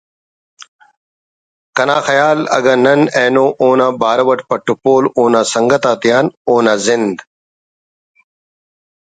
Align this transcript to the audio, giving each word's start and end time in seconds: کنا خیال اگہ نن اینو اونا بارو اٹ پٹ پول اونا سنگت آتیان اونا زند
کنا 1.75 1.97
خیال 2.07 2.37
اگہ 2.57 2.75
نن 2.83 3.01
اینو 3.17 3.45
اونا 3.61 3.87
بارو 4.01 4.25
اٹ 4.31 4.39
پٹ 4.49 4.65
پول 4.83 5.03
اونا 5.17 5.41
سنگت 5.53 5.83
آتیان 5.93 6.25
اونا 6.51 6.73
زند 6.85 7.17